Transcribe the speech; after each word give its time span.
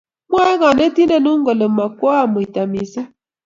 Mwoe 0.29 0.53
kanetindenu 0.61 1.29
kole 1.45 1.65
makwoo 1.77 2.17
amuite 2.23 2.61
mising 2.71 3.09